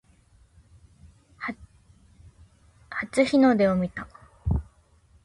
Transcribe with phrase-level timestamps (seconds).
[2.89, 4.07] 初日の出を見た